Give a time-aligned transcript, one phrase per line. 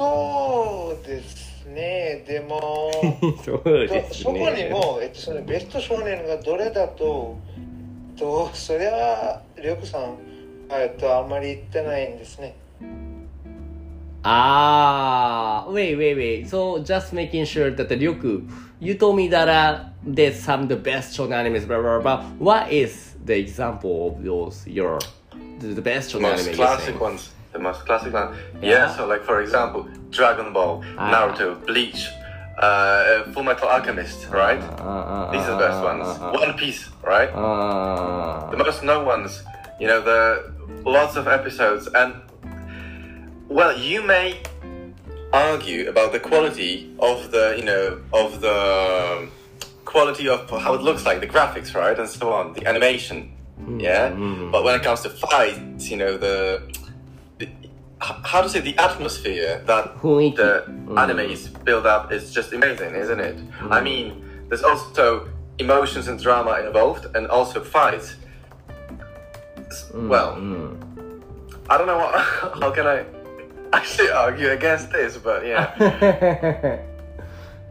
[0.00, 2.90] そうですね、でも、
[3.44, 4.70] そうとですそこにね。
[4.70, 7.36] も、えっと、そのベスト少年がどれだと、
[8.16, 10.16] とそれは、りょうこさん、
[10.70, 12.56] えっと、あんまり言ってないんですね。
[14.22, 16.48] あー、wait, wait, wait.
[16.48, 20.76] So just making sure that Ryoku, you told me that uh, there's some of the
[20.76, 22.24] best shonen animes, blah, blah, blah.
[22.38, 24.98] What is the example of those, your,
[25.58, 26.56] the, the best shonen most anime?
[26.56, 27.32] classic you ones.
[27.52, 28.36] The most classic one.
[28.62, 28.70] Yeah.
[28.70, 28.96] Yeah.
[28.96, 31.10] So like for example, Dragon Ball, Ah.
[31.12, 32.08] Naruto, Bleach,
[32.58, 34.60] uh, Full Metal Alchemist, right?
[34.60, 36.06] Uh, uh, These are the best ones.
[36.06, 37.30] Uh, uh, One Piece, right?
[37.34, 39.42] uh, the most known ones.
[39.80, 40.52] You know, the
[40.84, 42.14] lots of episodes, and
[43.48, 44.40] well, you may
[45.32, 49.28] argue about the quality of the, you know, of the
[49.84, 53.32] quality of how it looks like, the graphics, right, and so on, the animation.
[53.78, 54.08] Yeah,
[54.52, 56.62] but when it comes to fights, you know, the,
[57.99, 60.37] how to say the atmosphere that 雰囲気。
[60.37, 60.63] the
[60.95, 63.35] animes build up is just amazing, isn't it?
[63.69, 68.17] I mean, there's also emotions and drama involved, and also fights.
[69.69, 70.37] S- Well,
[71.69, 72.13] I don't know what.
[72.61, 73.05] How can I
[73.73, 75.17] actually argue against this?
[75.17, 75.73] But yeah,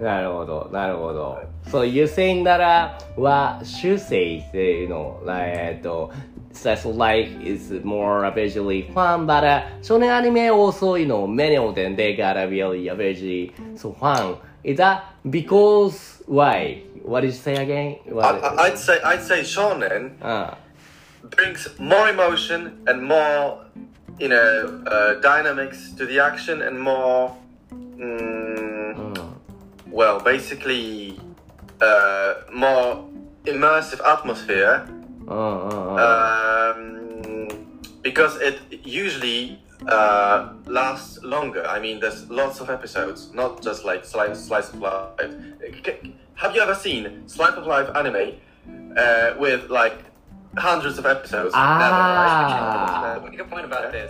[0.00, 1.38] なるほど、なるほど。
[1.70, 6.10] So you're saying that uh, what Shusei say, you know, like, えっと
[6.63, 11.75] that's like is more visually fun, but uh, shonen anime also, you know, many of
[11.75, 14.37] them, they gotta really visually so fun.
[14.63, 16.83] Is that because why?
[17.03, 17.97] What did you say again?
[18.05, 18.43] What?
[18.43, 20.55] I, would say I'd say shonen uh.
[21.29, 23.65] brings more emotion and more,
[24.19, 27.35] you know, uh, dynamics to the action and more,
[27.71, 29.33] mm, mm.
[29.87, 31.19] well, basically,
[31.81, 33.07] uh, more
[33.45, 34.87] immersive atmosphere.
[35.27, 36.18] Ah, ah, uh, uh, uh
[38.09, 38.57] because it
[39.03, 41.63] usually uh, lasts longer.
[41.75, 45.31] I mean, there's lots of episodes, not just like slice, slice of life.
[46.41, 48.27] Have you ever seen slice of life anime
[48.97, 49.97] uh, with like
[50.57, 51.51] hundreds of episodes?
[51.53, 51.61] Ah.
[51.81, 53.37] Never, right?
[53.37, 54.09] Good point about this.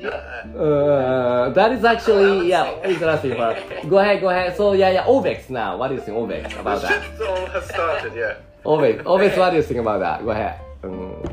[0.00, 0.08] Yeah.
[0.56, 3.58] Uh, that is actually yeah interesting part.
[3.92, 4.56] Go ahead, go ahead.
[4.56, 5.76] So yeah, yeah, Ovex now.
[5.76, 7.04] What do you think, Ovex, about that?
[7.04, 8.36] It all has started, yeah.
[8.64, 10.24] Ovex, Ovex, what do you think about that?
[10.24, 10.58] Go ahead.
[10.82, 11.29] Mm.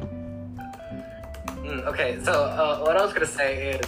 [1.68, 3.86] Mm, okay, so uh, what I was gonna say is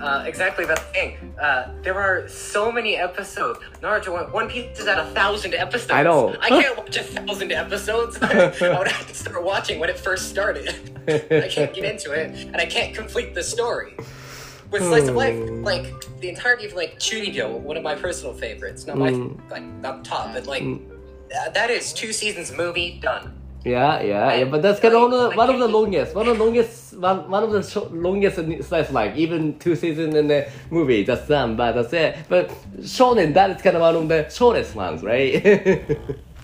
[0.00, 1.34] uh, exactly that thing.
[1.40, 3.58] Uh, there are so many episodes.
[3.82, 5.90] Naruto, One- One Piece is at a thousand episodes.
[5.90, 6.36] I know.
[6.40, 8.16] I can't watch a thousand episodes.
[8.22, 10.68] I would have to start watching when it first started.
[11.08, 13.96] I can't get into it, and I can't complete the story.
[14.70, 15.86] With Slice of Life, like
[16.20, 18.86] the entirety of like Chunibyo, one of my personal favorites.
[18.86, 19.50] Not my Mm.
[19.50, 23.32] like not top, but like uh, that is two seasons movie done.
[23.65, 24.43] Yeah, yeah, yeah.
[24.45, 26.97] But that's kind of one of the, one of the longest, one of the longest,
[26.97, 28.35] one, one of the sho- longest
[28.67, 31.03] slice like even two seasons in the movie.
[31.03, 32.17] That's done, but that's it.
[32.27, 32.49] But
[32.81, 35.41] shonen, that is kind of one of the shortest ones, right?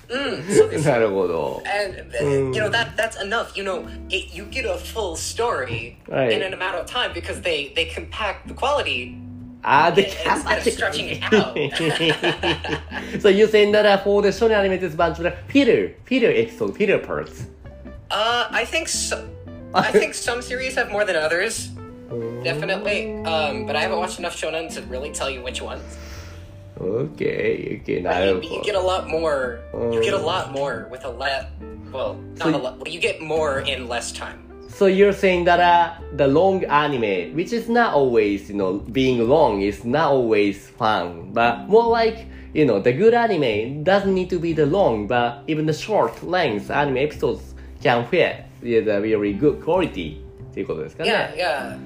[0.10, 1.62] Mm, so this なるほど。
[1.68, 6.00] and uh, you know that that's enough you know it, you get a full story
[6.08, 6.32] Right.
[6.32, 9.16] in an amount of time because they they compact the quality
[9.65, 10.45] Ah, the calf.
[10.45, 11.57] Instead of stretching out.
[13.21, 16.75] so you saying that uh, for the shonen anime bunch uh, of Peter, Peter episode,
[16.75, 17.47] Peter parts.
[18.11, 19.27] Uh, I think so.
[19.73, 21.69] I think some series have more than others.
[22.45, 23.25] Definitely.
[23.25, 25.83] Um, but I haven't watched enough shonen to really tell you which ones.
[26.79, 28.11] Okay, okay, now.
[28.11, 29.61] I you get a lot more.
[29.73, 30.27] You get a oh.
[30.27, 31.47] lot more with a lot.
[31.91, 32.91] Well, not so, a lot.
[32.91, 34.44] You get more in less time.
[34.74, 39.28] So you're saying that uh, the long anime, which is not always, you know, being
[39.28, 44.30] long is not always fun, but more like, you know, the good anime doesn't need
[44.30, 47.54] to be the long, but even the short length anime episodes
[47.84, 50.22] can fit with a very good quality.
[50.52, 51.34] っていうことですかね。
[51.38, 51.78] yeah yeah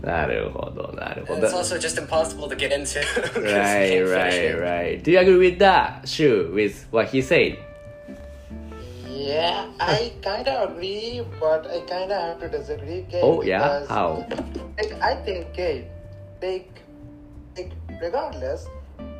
[0.00, 4.54] なるほど、なるほ and ど it's。also just impossible to get into 'cause you Right, can't finish right,
[4.54, 4.60] it.
[4.60, 5.02] right.
[5.02, 7.56] Do you agree with that, Shu, with what he said?
[9.23, 13.05] Yeah, I kind of agree, but I kind of have to disagree.
[13.09, 13.85] Kate, Oh, yeah?
[13.87, 14.25] How?
[14.77, 15.87] Like, I think, Kate,
[16.41, 16.83] like,
[17.57, 17.71] like,
[18.01, 18.67] regardless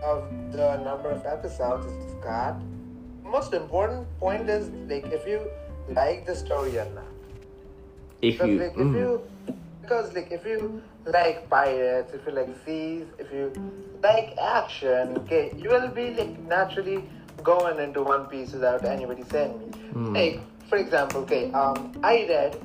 [0.04, 2.62] of the number of episodes it's got,
[3.24, 5.50] most important point is like if you
[5.90, 7.06] like the story or not.
[8.22, 9.22] if Because you like if mm, you
[9.82, 13.52] because like if you like pirates, if you like seas, if you
[14.04, 17.04] like action, okay, you will be like naturally
[17.42, 19.66] going into One Piece without anybody saying me.
[19.92, 20.14] Hmm.
[20.14, 20.40] Like
[20.70, 22.58] for example, okay, um, I read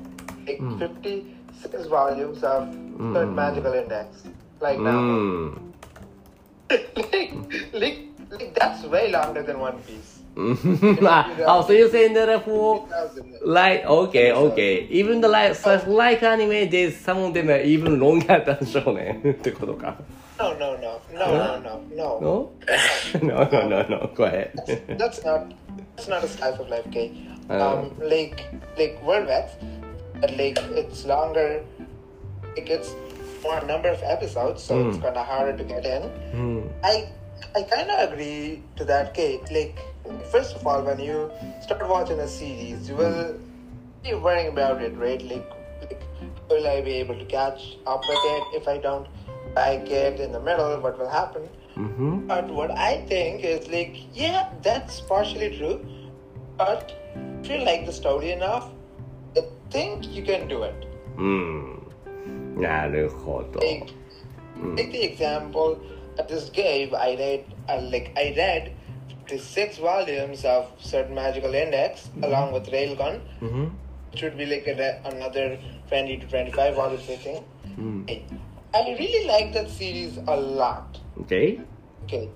[0.47, 0.77] like Hmm.
[0.79, 2.67] fifty six volumes of
[3.13, 4.23] Third Magical Index.
[4.59, 5.71] Like now, mm.
[6.69, 7.33] like,
[7.73, 7.99] like
[8.29, 10.18] like that's way longer than One Piece.
[10.36, 13.38] oh, so you're saying that for 2000.
[13.44, 14.86] like okay, okay.
[14.90, 19.20] Even the like such like anime, there's some of them are even longer than shonen
[19.32, 19.96] っ てことか。
[20.36, 22.20] No, no, no, no, no, no, no.
[22.20, 22.50] No?
[23.22, 24.10] no, no, no, no.
[24.16, 24.52] Go ahead.
[24.98, 25.54] that's not
[25.94, 27.14] that's not a slice of life cake.
[27.48, 27.82] Uh.
[27.82, 28.42] Um, like
[28.76, 29.52] like World Vex,
[30.20, 31.62] but like it's longer.
[32.56, 32.92] Like it's
[33.44, 35.02] more number of episodes, so it's Mm.
[35.02, 36.02] kind of harder to get in.
[36.34, 36.60] Hmm.
[36.82, 37.06] I
[37.56, 39.42] I kind of agree to that, Kate.
[39.50, 39.78] Like
[40.30, 41.30] first of all, when you
[41.62, 43.38] start watching a series, you will
[44.02, 45.22] be worrying about it, right?
[45.22, 45.50] Like,
[45.80, 46.02] like
[46.48, 48.44] will I be able to catch up with it?
[48.54, 49.06] If I don't
[49.54, 51.48] like it in the middle, what will happen?
[51.76, 52.26] Mm-hmm.
[52.26, 55.84] But what I think is like, yeah, that's partially true.
[56.56, 56.92] But
[57.42, 58.70] if you like the story enough,
[59.36, 60.86] I think you can do it.
[61.16, 61.82] うん。
[62.56, 63.60] なるほど。
[63.60, 63.92] Like,
[64.76, 68.73] take the example at this game, I read uh, like I read
[69.29, 72.23] the six volumes of certain magical index mm-hmm.
[72.23, 73.21] along with Railgun.
[73.41, 73.67] Mm-hmm.
[74.11, 77.45] It should be like a, another twenty to twenty-five volumes, I think.
[77.77, 78.09] Mm.
[78.09, 80.99] I, I really like that series a lot.
[81.21, 81.61] Okay.
[82.03, 82.29] Okay.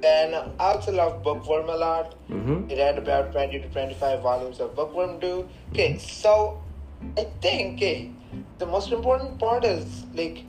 [0.00, 2.16] Then I also love Bookworm a lot.
[2.28, 2.72] Mm-hmm.
[2.72, 5.48] I read about 20 to 25 volumes of Bookworm too.
[5.70, 6.60] Okay, so
[7.16, 8.10] I think okay,
[8.58, 10.44] the most important part is like,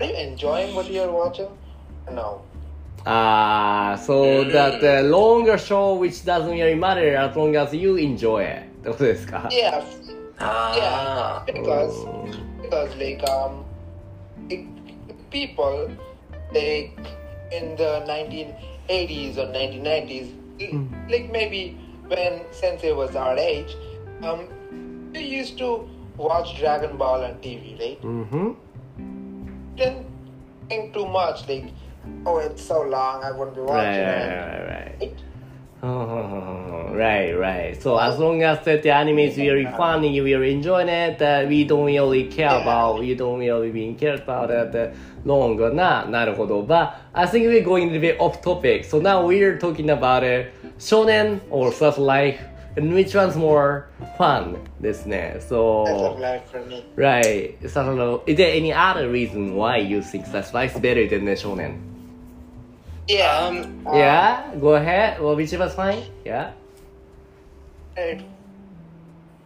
[0.00, 1.48] are you enjoying what you're watching?
[2.07, 2.41] Or no.
[3.05, 8.43] Ah, so that the longer show which doesn't really matter as long as you enjoy
[8.43, 8.63] it.
[8.81, 9.83] ってことですか Yeah,
[10.39, 11.43] Ah.
[11.45, 12.61] yeah, because Mm.
[12.61, 13.63] because like um,
[14.49, 14.65] like,
[15.29, 15.89] people
[16.53, 16.91] like
[17.51, 20.33] in the 1980s or 1990s,
[21.09, 21.77] like maybe
[22.07, 23.75] when Sensei was our age,
[24.23, 24.47] um,
[25.13, 25.87] we used to
[26.17, 27.99] watch Dragon Ball on TV, right?
[28.03, 28.55] うん。
[29.75, 30.05] Didn't
[30.69, 31.71] think too much, like,
[32.25, 34.37] oh, it's so long, I wouldn't be Right, watching right, it.
[34.37, 35.13] right, right.
[35.81, 36.91] Right?
[36.95, 37.81] Right, right.
[37.81, 41.45] So as long as that the anime is really funny, we are enjoying it, uh,
[41.47, 42.61] we don't really care Yeah.
[42.61, 44.89] about, we don't really being care about it uh,
[45.25, 45.69] longer.
[45.73, 46.63] な、なるほど。
[46.63, 48.85] But I think we're going a little bit off topic.
[48.85, 50.45] So now we're talking about uh,
[50.79, 52.39] shonen or slice of life,
[52.77, 53.85] and which one's more
[54.17, 55.33] fun ですね。
[55.35, 56.83] That's So, of life for me.
[56.95, 57.55] right.
[57.69, 61.25] So, is there any other reason why you think slice of life is better than
[61.25, 61.75] the shonen?
[63.10, 63.38] Yeah.
[63.38, 64.50] Um, yeah.
[64.52, 65.20] Uh, go ahead.
[65.20, 66.04] We'll be just fine?
[66.24, 66.52] Yeah.
[67.96, 68.24] Hey.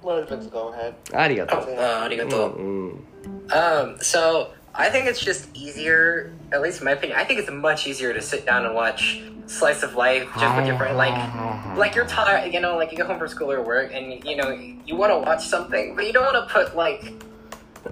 [0.02, 1.02] Let's go ahead.
[1.06, 1.48] Arigato.
[1.52, 2.56] Oh, uh, arigato.
[2.58, 3.52] Mm-hmm.
[3.52, 3.96] Um.
[4.02, 6.34] So I think it's just easier.
[6.52, 9.22] At least in my opinion, I think it's much easier to sit down and watch
[9.46, 10.96] slice of life just with your friend.
[10.98, 11.74] Like, ah.
[11.78, 12.52] like you're tired.
[12.52, 15.10] You know, like you go home from school or work, and you know you want
[15.10, 17.14] to watch something, but you don't want to put like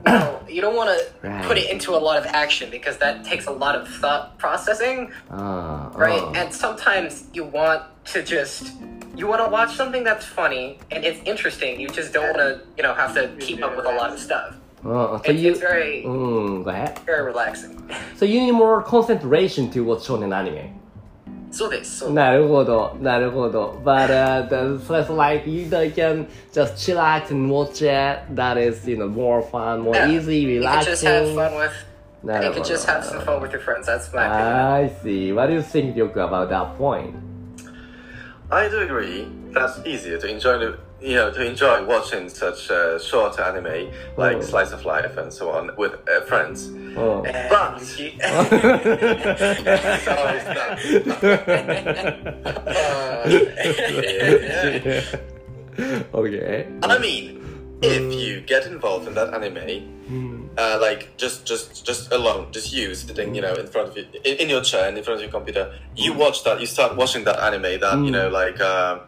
[0.04, 0.90] no, you don't want
[1.22, 1.42] right.
[1.42, 4.38] to put it into a lot of action because that takes a lot of thought
[4.38, 5.12] processing.
[5.30, 6.20] Uh, right?
[6.22, 6.32] Oh.
[6.34, 8.72] And sometimes you want to just
[9.14, 11.80] you want to watch something that's funny and it's interesting.
[11.80, 14.18] You just don't want to, you know, have to keep up with a lot of
[14.18, 14.56] stuff.
[14.84, 16.64] Oh, so it's, you, it's very, mm,
[17.04, 17.78] very relaxing.
[18.16, 20.80] So you need more concentration to watch shonen anime.
[21.51, 23.81] So this, so なるほど、なるほど。
[23.83, 28.19] But uh, the, so it's like you can just chillax and watch it.
[28.35, 30.09] That is, you know, more fun, more Yeah.
[30.09, 31.35] easy, you can just have relaxing.
[31.35, 31.71] fun with.
[32.23, 32.69] な You るほ can ど。
[32.69, 33.85] just have some fun with your friends.
[33.87, 34.55] That's my opinion.
[34.55, 35.31] I see.
[35.33, 37.15] What do you think, Yoku, about that point?
[38.51, 39.27] I do agree.
[39.53, 44.36] That's easier to enjoy the you know to enjoy watching such uh, short anime like
[44.36, 44.40] Oh.
[44.40, 46.70] Slice of Life and so on with uh, friends.
[46.94, 47.22] うん。
[47.26, 48.12] And But- you-
[50.04, 50.40] Sorry,
[56.14, 56.66] okay.
[56.82, 57.40] I mean,
[57.82, 62.94] if you get involved in that anime, uh, like just just just alone, just you
[62.94, 65.22] sitting, you know, in front of you, in, in your chair and in front of
[65.22, 68.98] your computer, you watch that, you start watching that anime, that you know, like uh,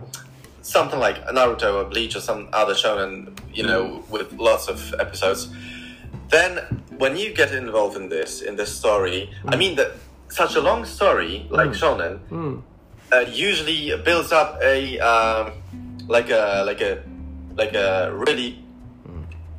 [0.64, 5.48] something like Naruto or Bleach or some other shonen, you know, with lots of episodes.
[6.30, 9.58] Then when you get involved in this, in this story, I mm.
[9.58, 9.92] mean that
[10.28, 11.78] such a long story like mm.
[11.80, 12.62] shonen mm.
[13.12, 15.52] uh, usually builds up a um,
[16.08, 17.02] like a like a
[17.56, 18.64] like a really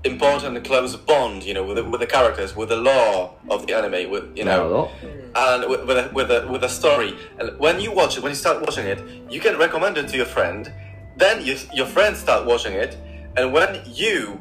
[0.03, 3.73] important close bond, you know, with the, with the characters, with the law of the
[3.73, 4.91] anime, with you know,
[5.35, 7.15] and with, with a, with a with a story.
[7.39, 10.17] And when you watch it, when you start watching it, you can recommend it to
[10.17, 10.71] your friend,
[11.17, 12.97] then you, your friends start watching it,
[13.37, 14.39] and when you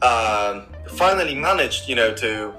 [0.00, 2.54] um, finally managed, you know, to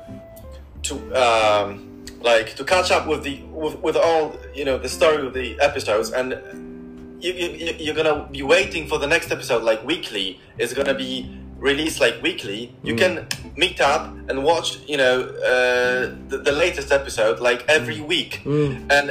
[0.84, 5.26] to um, like to catch up with the with, with all you know the story
[5.26, 6.32] of the episodes and
[7.24, 11.38] you, you you're gonna be waiting for the next episode like weekly it's gonna be
[11.58, 13.26] released like weekly you can
[13.56, 18.42] meet up and watch you know uh, the, the latest episode like every week.
[18.90, 19.08] And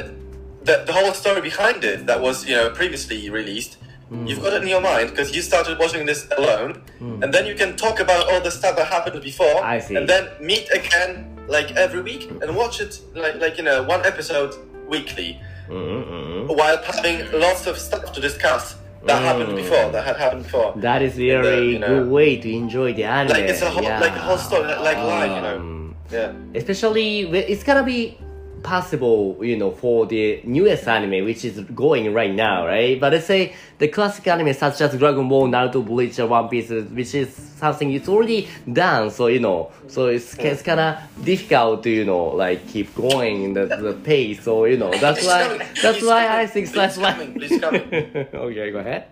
[0.64, 3.78] the, the whole story behind it that was you know previously released
[4.12, 4.28] Mm.
[4.28, 7.22] You've got it in your mind because you started watching this alone, mm.
[7.22, 9.64] and then you can talk about all the stuff that happened before.
[9.64, 9.96] I see.
[9.96, 14.04] And then meet again like every week and watch it like like you know one
[14.04, 14.54] episode
[14.86, 16.52] weekly, mm-hmm.
[16.58, 18.76] while having lots of stuff to discuss
[19.06, 19.24] that mm.
[19.24, 19.90] happened before.
[19.90, 20.74] That had happened before.
[20.76, 23.32] That is uh, very you know, good way to enjoy the anime.
[23.32, 23.98] Like it's a whole yeah.
[23.98, 25.56] like a whole story like um, live, you know.
[25.56, 25.96] Um.
[26.10, 26.32] Yeah.
[26.54, 28.18] Especially it's gonna be
[28.62, 32.98] possible, you know, for the newest anime which is going right now, right?
[32.98, 37.14] But let's say the classic anime such as Dragon Ball, Naruto, Bleach, One Piece, which
[37.14, 41.90] is something it's already done, so you know, so it's it's kind of difficult to
[41.90, 46.40] you know like keep going the the pace, so you know that's why that's why
[46.40, 47.12] I think that's why.
[47.12, 47.82] coming, please coming.
[48.34, 49.06] okay, go ahead.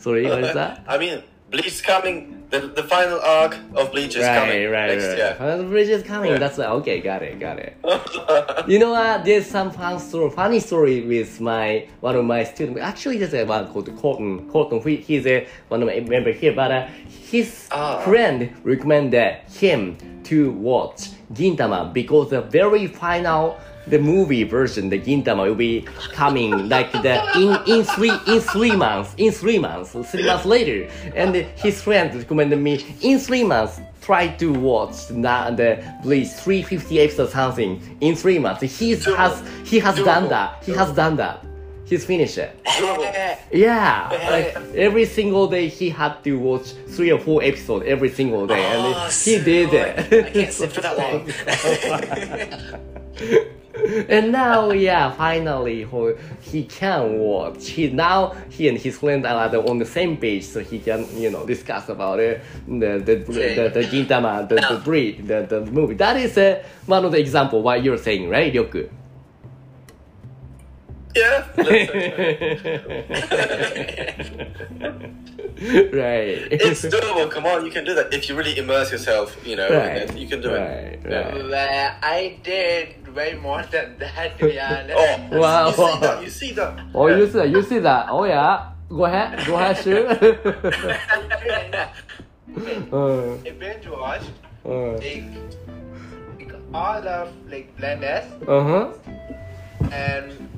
[0.00, 0.84] Sorry, what is uh, that?
[0.86, 5.06] I mean Bleach coming the, the final arc of Bleach is right, coming right, next
[5.06, 5.16] right.
[5.16, 6.32] year Uh, The is coming.
[6.32, 6.38] Yeah.
[6.38, 6.64] That's why.
[6.66, 7.76] Okay, got it, got it.
[8.68, 9.24] you know what?
[9.24, 12.80] There's some fun story, funny story with my one of my students.
[12.80, 14.50] Actually, there's a one called Colton.
[14.50, 16.86] Colton, he, he's a one of my member here, but uh,
[17.30, 18.00] his Ah.
[18.00, 23.58] friend recommended him to watch Gintama because the very final.
[23.90, 25.82] The movie version, the Gintama, will be
[26.12, 30.88] coming like the in in three in three months, in three months, three months later.
[31.14, 35.14] And his friend recommended me in three months try to watch the,
[35.56, 38.62] the Bleach 350 episodes something in three months.
[38.62, 40.62] He has he has done that.
[40.64, 41.44] He has done that.
[41.84, 42.56] He's finished it.
[43.52, 48.46] Yeah, like every single day he had to watch three or four episodes every single
[48.46, 50.26] day, and Oh, he did it.
[50.26, 51.26] I can't sit for that long.
[54.08, 55.86] and now, yeah, finally,
[56.40, 57.68] he can watch.
[57.68, 61.30] He now he and his friend are on the same page, so he can you
[61.30, 65.94] know discuss about it, the the the, the, Gintama, the, the breed, the, the movie.
[65.94, 68.90] That is uh, one of the example what you're saying, right, Ryoku?
[71.16, 71.44] Yeah
[75.92, 76.48] right.
[76.50, 79.68] it's doable come on you can do that if you really immerse yourself you know
[79.68, 80.16] Right.
[80.16, 81.28] you can do right, it Yeah.
[81.28, 81.44] right.
[81.48, 84.94] Well, I did way more than that, to be honest.
[84.96, 85.66] Oh, Wow.
[85.68, 86.22] you see that?
[86.22, 86.80] You see that?
[86.94, 87.48] Oh, you see that?
[87.50, 88.06] You see that?
[88.10, 88.70] Oh yeah.
[88.88, 89.46] Go ahead.
[89.46, 90.06] Go ahead, shoot.
[92.92, 94.30] uh, I binge watched
[94.66, 95.24] uh, like,
[96.38, 98.92] like all of like Blend S uh-huh.
[99.92, 100.48] and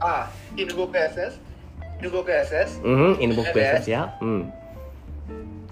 [0.00, 1.38] ah Inugoku SS,
[2.00, 3.20] Inugoku SS, Mm-hmm.
[3.22, 3.88] In the book And basis, yes.
[3.88, 4.10] yeah.
[4.20, 4.52] Mm.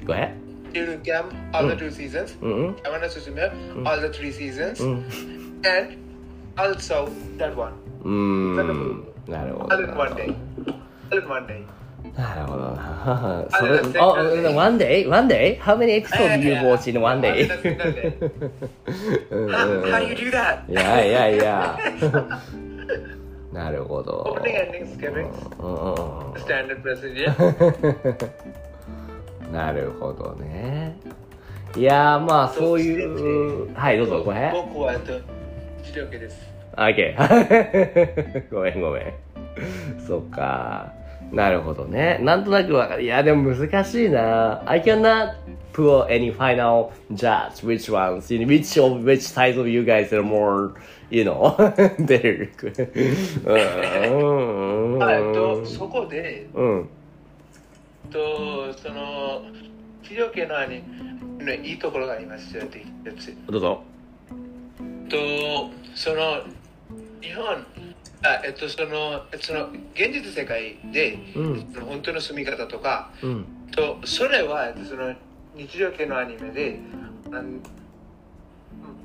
[0.04, 0.32] Go ahead.
[0.70, 2.78] Student Camp, all the two seasons, Mm-hmm.
[2.86, 3.50] Yamana Suzume,
[3.86, 5.02] all the three seasons, Mm.
[5.66, 5.98] and
[6.56, 7.72] also that one.
[8.04, 9.04] うーん。
[9.28, 9.74] なるほど。
[9.76, 10.34] All in one day.
[11.10, 11.64] All in one day.
[12.16, 13.46] なるほどな。
[13.50, 15.06] それあ、でoh, one day?
[15.06, 15.58] One day?
[15.60, 16.64] How many episodes do you Yeah.
[16.64, 17.28] watch in one day?
[17.28, 18.14] All in a single day.
[19.30, 19.36] う
[23.55, 24.21] なるほど。
[24.27, 27.25] オープニング、エンディング、スケベングス、スタンダードプレスジ
[29.53, 30.97] なるほどね。
[31.77, 34.51] いやーまあそういう、はい、どうぞ、ごめん。
[34.51, 35.13] 僕は、えっと、
[35.83, 36.45] 視力です。
[36.73, 38.49] OK。
[38.51, 39.13] ごめん、ごめん。
[40.05, 40.91] そっか。
[41.35, 45.35] なるほどねなんとなくわかるいやでも難しいな I cannot
[45.73, 50.23] put any final judge which ones in which of which sides of you guys are
[50.23, 50.73] more
[51.11, 51.55] you know
[52.05, 52.49] better
[53.45, 56.89] うんあえっと、そこで、うん
[58.15, 59.41] と、その、
[60.03, 62.85] 治療系のいいところがありますよって。
[63.49, 63.83] どうぞ
[65.09, 65.17] と、
[65.93, 66.43] その、
[67.21, 67.57] 日本、あ
[68.45, 75.13] えっと、その、その、現実世界で、うんその本当の住み方とか、うんとそれは、えっとその、
[75.55, 76.79] 日常系のアニメで、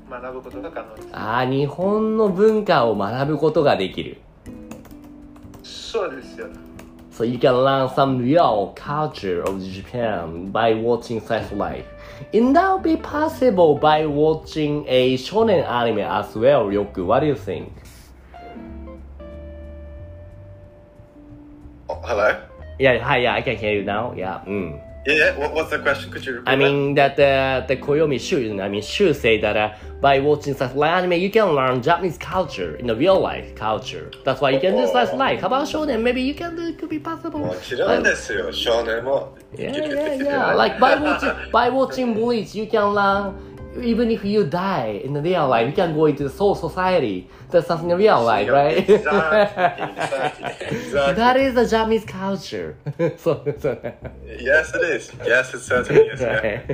[0.09, 1.07] 学ぶことが可能です。
[1.13, 4.17] あー日本の文化を学ぶことができる
[5.63, 6.47] そうですよ。
[7.11, 11.85] So you can learn some real culture of Japan by watching such life.
[12.33, 17.05] And that will be possible by watching a shonen anime as well, Ryoku.
[17.05, 17.69] What do you think?
[22.81, 24.13] Yeah, hi, yeah, I can hear you now.
[24.17, 24.41] Yeah.
[24.47, 24.81] Mm.
[25.05, 25.37] Yeah, yeah.
[25.37, 26.11] What, what's the question?
[26.11, 29.39] Could you repeat I mean that, that uh, the Koyomi Shu, I mean Shu say
[29.39, 33.19] that uh, by watching such live anime, you can learn Japanese culture in the real
[33.19, 34.11] life culture.
[34.25, 35.41] That's why you can do such like.
[35.41, 36.01] How about shonen?
[36.01, 36.69] Maybe you can do.
[36.69, 37.41] It could be possible.
[37.41, 38.03] But, shonen
[39.57, 40.53] yeah, yeah, yeah.
[40.55, 43.50] like by watching by watching Bleach, you can learn.
[43.79, 47.29] Even if you die in the real life, you can go into the soul society.
[47.49, 48.77] That's something in real life, right?
[48.77, 51.13] Exactly, exactly, exactly.
[51.15, 52.75] that is the Japanese culture.
[53.17, 53.81] そうそう。
[54.25, 55.13] Yes, it is.
[55.23, 56.21] Yes, it certainly is.
[56.21, 56.67] Yeah.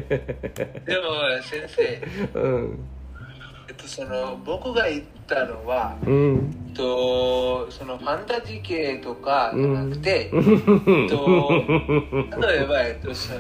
[0.86, 2.80] でも先生、うん。
[3.70, 6.56] えっと、その僕が言ったのは、うん。
[6.70, 13.40] えっと、そのファンタジー系とかじゃなくて、うん例えば、えっと、その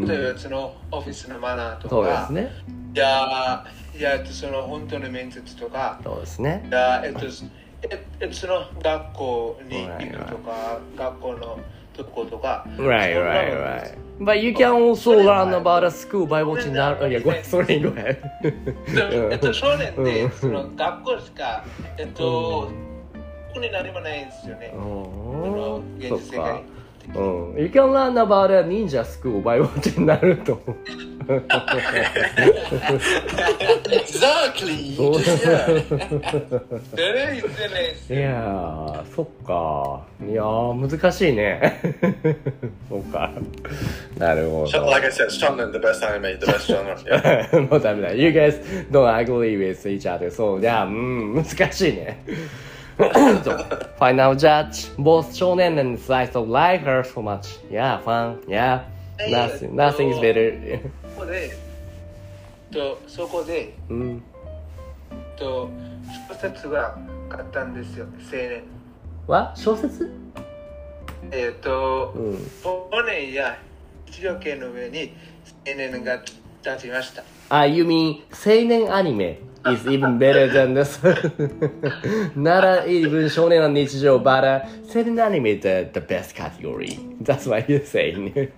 [0.00, 2.50] 例えばそのオフィスのマナーとそうでか、すね。
[2.94, 3.64] いや、
[3.96, 6.70] いや、えっと、その本当の面接とか、そうですねい。
[6.70, 7.20] や、えっと、
[7.82, 11.58] ええっと、その学校に行くとか、学校の
[11.96, 13.98] とことか、Right, right, right.
[14.20, 16.98] But you can also learn about a school by watching that.
[17.00, 18.16] Oh, go ahead.
[18.94, 21.64] でえっと、少年で、うんその学校しか、
[21.98, 22.70] えっと、こ
[23.54, 24.72] こに何もないんですよね。
[24.74, 26.62] うこんの現実世界。
[27.14, 27.60] うん。
[27.60, 30.58] You can learn about a ninja school by watching Naruto.
[33.90, 34.96] Exactly.
[34.96, 36.60] そう Yeah.
[36.96, 40.02] 誰言ってないやー、そっか。
[40.20, 41.80] いやー、難しいね。
[42.88, 43.30] そうか。
[44.18, 44.90] なるほど。
[44.90, 46.96] Like I said, shonen, the best anime, the best genre.
[47.04, 47.70] Yeah.
[47.70, 48.12] もうダメだ。
[48.12, 50.30] You guys don't agree with each other.
[50.30, 52.24] そう、いや、うん、難しいね。
[53.08, 59.98] ファイナルジャッジ、ボス少年のスライスオブライフ、ハーフォーマッチ、ヤー、ファン、いー、ナッシング、ナッシ、
[63.08, 64.22] そこで、うん、
[65.36, 65.68] と
[66.28, 66.96] 小説は
[67.28, 68.62] 買ったんですよ、青年。
[69.26, 70.10] わ小説？
[71.30, 73.58] えっと、うん、ボネや
[74.06, 75.12] 一条の上に
[75.66, 77.22] 青年が立ちました。
[77.48, 79.38] あ、ユミ、青年アニメ？
[79.65, 80.99] is even better than this.
[82.35, 86.99] Not even 少年の日常 but uh, 青年アニメ the, the best category.
[87.21, 88.33] That's what you're saying.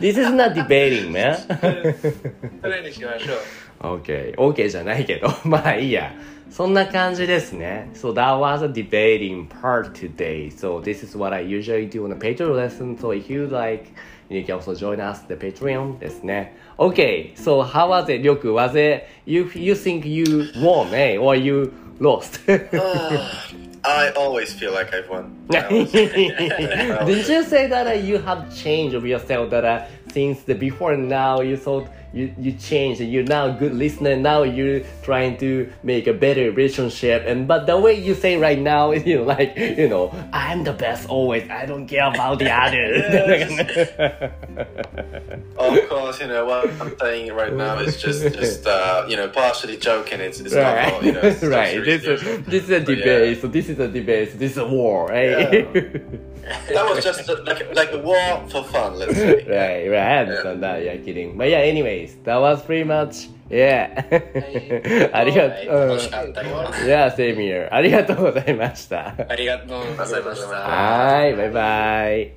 [0.00, 1.36] This is not debating, man.
[2.60, 3.34] それにしましょ
[3.80, 3.98] う。
[3.98, 6.12] okay, okay じゃないけど、まあいいや。
[6.50, 7.90] そんな感じですね。
[7.92, 10.50] So that was a debating part today.
[10.50, 12.96] So this is what I usually do on the Patreon lesson.
[12.96, 13.92] So if you like,
[14.30, 16.56] you can also join us the Patreon ですね。
[16.79, 18.53] Okay, so how was it, Ryoku?
[18.53, 19.49] Was it you?
[19.53, 22.39] You think you won, eh, or you lost?
[22.49, 23.41] uh,
[23.85, 25.37] I always feel like I've won.
[25.49, 31.07] Did you say that uh, you have changed yourself that uh, since the before and
[31.07, 35.35] now you thought you, you changed and you're now a good listener now you're trying
[35.37, 39.17] to make a better relationship and but the way you say right now is you
[39.17, 43.89] know like you know I'm the best always I don't care about the others
[45.57, 49.27] Of course, you know what I'm saying right now is just, just uh, you know,
[49.29, 50.19] partially joking.
[50.19, 50.93] It's, it's not, right.
[50.93, 51.83] all, you know, it's right.
[51.83, 53.05] this is this is a But yeah.
[53.05, 56.19] debate so this is a debate so this is a war right
[56.72, 58.16] That was just a, like, like a war
[58.48, 59.44] for fun, let's say.
[59.44, 60.00] Right, right.
[60.00, 60.82] I understand that.
[60.82, 61.36] Yeah, kidding.
[61.36, 63.28] But yeah, anyways, that was pretty much.
[63.50, 63.92] Yeah.
[65.12, 65.88] ありがとう。
[65.88, 66.70] 楽しかったよ。
[66.86, 67.68] Yeah, same here.
[67.70, 69.14] ありがとうございました。
[69.28, 70.48] ありがとうございました。
[70.48, 72.32] はい、バイバイ。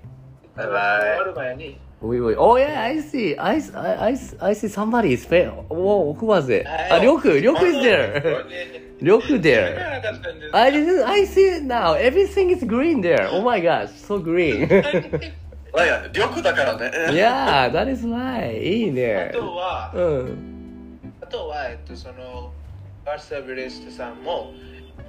[0.55, 2.36] バイ終バわる前に、 Wait, wait.
[2.38, 3.36] Oh yeah, I see.
[3.36, 5.64] I, I, I, I see somebody is fail.
[5.68, 6.66] Whoa, who was it?
[6.66, 8.44] はいあ、りょうく、りょうく is there.
[9.00, 9.76] りょうく there.
[10.52, 11.94] I didn't, I see it now.
[11.94, 13.28] Everything is green there.
[13.30, 14.64] Oh my gosh, so green.
[14.66, 15.32] イ。
[15.72, 16.90] まあいや、力だからね。
[17.10, 18.58] yeah, that is right.
[18.62, 19.30] いいあね。
[19.34, 21.00] とは、うん。
[21.20, 22.52] あとは、えっと、その、
[23.04, 24.52] バーサブレストさんも、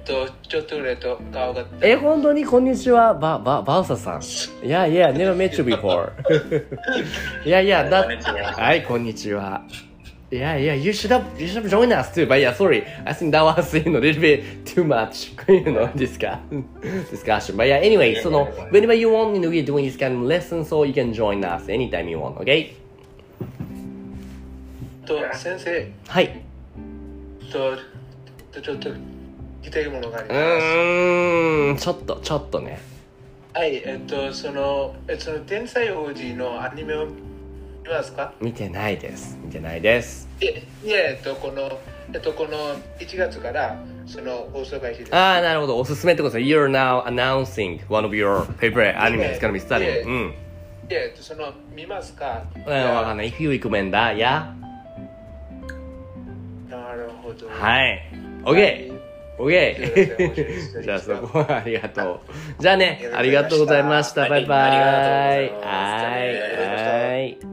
[0.08, 1.66] と、ちょっとぐらいと顔が。
[1.82, 4.20] え、本当にこんにちは、バ、バ、バウサさん。
[4.62, 6.12] Yeah, yeah, never met you before.
[7.44, 7.62] yeah,
[8.18, 9.62] ちははい、こんにちは。
[10.30, 12.26] Yeah, yeah, you should have, you should have joined us too.
[12.26, 12.84] But yeah, sorry.
[13.04, 16.38] I think that was, you know, a little bit too much, you know, discuss,
[17.10, 17.56] discussion.
[17.56, 20.22] But yeah, anyway, so no, whenever you want, you know, we're doing this kind of
[20.22, 22.74] lesson, so you can join us anytime you want, okay?
[25.06, 26.42] と、先生、はい。
[27.50, 27.76] と、
[28.52, 28.90] とちょっと、
[29.68, 30.38] 聞きたいものがありうます。
[30.38, 32.80] ーん、ちょっと、ちょっとね。
[33.52, 37.12] はい、えっと、その、えその、天才王子のアニメを見
[37.90, 38.32] ますか？
[38.40, 39.38] 見てないです。
[39.44, 40.26] 見てないです。
[40.40, 41.78] いえ、いえ、えっと、この、
[42.14, 45.14] えっと、この1月から、その、放送開始です。
[45.14, 45.78] ああ、なるほど。
[45.78, 46.48] おすすめってことです。
[46.48, 50.06] You're now announcing one of your favorite anime is gonna be studying.
[50.06, 50.28] うん。
[50.30, 52.44] いえ、えっと、その、見ますか？
[52.56, 53.30] うん、わかんない。
[53.30, 54.46] If you recommend that, yeah?
[56.70, 57.48] なるほど。
[57.50, 58.02] はい。
[58.44, 58.97] OK!
[59.38, 59.50] オッ
[60.34, 62.20] ケーじゃあそこはありがとう。
[62.62, 64.28] じゃあね、ありがとうございました。
[64.28, 64.70] バイバイ。
[64.70, 65.50] はい。
[65.52, 67.47] はい。